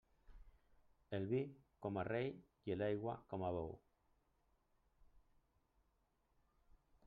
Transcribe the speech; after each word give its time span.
El 1.17 1.27
vi 1.31 1.41
com 1.85 1.99
a 1.99 2.05
rei 2.07 2.31
i 2.71 2.79
l'aigua 2.81 3.15
com 3.35 3.45
a 3.49 3.53
bou. 3.59 3.71